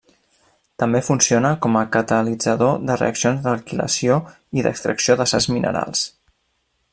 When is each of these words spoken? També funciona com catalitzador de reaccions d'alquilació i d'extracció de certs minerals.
També 0.83 1.01
funciona 1.07 1.51
com 1.65 1.77
catalitzador 1.95 2.79
de 2.87 2.95
reaccions 3.01 3.45
d'alquilació 3.45 4.17
i 4.61 4.65
d'extracció 4.69 5.19
de 5.21 5.29
certs 5.35 5.51
minerals. 5.59 6.03